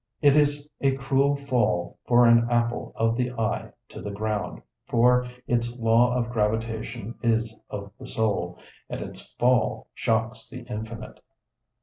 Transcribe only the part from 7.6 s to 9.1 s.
of the soul, and